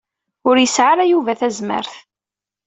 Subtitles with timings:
[0.49, 1.93] Ur yesɛi ara Yuba tazmert.